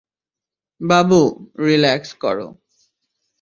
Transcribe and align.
বাবু, 0.81 1.19
relax 1.59 2.09
করো। 2.13 2.47